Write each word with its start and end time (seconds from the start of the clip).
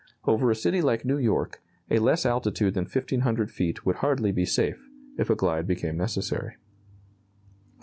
Over 0.25 0.49
a 0.49 0.55
city 0.55 0.81
like 0.81 1.05
New 1.05 1.19
York, 1.19 1.61
a 1.91 1.99
less 1.99 2.25
altitude 2.25 2.73
than 2.73 2.85
1,500 2.85 3.51
feet 3.51 3.85
would 3.85 3.97
hardly 3.97 4.31
be 4.31 4.45
safe, 4.47 4.89
if 5.19 5.29
a 5.29 5.35
glide 5.35 5.67
became 5.67 5.95
necessary. 5.95 6.55